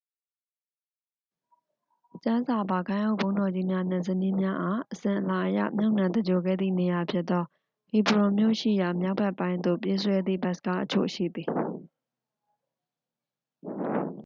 [2.23, 7.43] ကျမ်းစာပါ ဂိုဏ်းအုပ်ဘုန်းတော်ကြီးများနှင့် ဇနီးများအား အစဉ်အလာအရ မြုပ်နှံသဂြိုဟ်ခဲ့သည့်နေရာဖြစ်သော
[7.89, 11.47] ဟီဘရွန်မြို့ရှိရာ မြောက်ဘက်ပိုင်းသို့ ပြေးဆွဲသည့် ဘတ်စ်ကားအချို့ရှိသည်